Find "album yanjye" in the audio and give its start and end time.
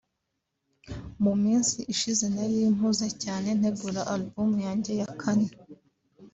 4.13-4.91